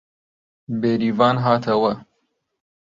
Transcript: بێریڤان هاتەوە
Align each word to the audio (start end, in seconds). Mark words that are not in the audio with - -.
بێریڤان 0.79 1.37
هاتەوە 1.45 1.93